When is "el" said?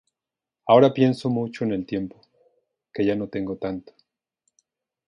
1.73-1.85